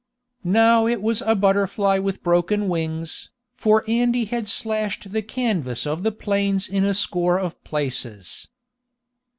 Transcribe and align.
Now 0.43 0.87
it 0.87 0.99
was 0.99 1.21
a 1.21 1.35
BUTTERFLY 1.35 1.99
with 1.99 2.23
broken 2.23 2.67
wings, 2.69 3.29
for 3.53 3.83
Andy 3.87 4.25
had 4.25 4.47
slashed 4.47 5.11
the 5.11 5.21
canvas 5.21 5.85
of 5.85 6.01
the 6.01 6.11
planes 6.11 6.67
in 6.67 6.83
a 6.83 6.95
score 6.95 7.37
of 7.37 7.63
places. 7.63 8.47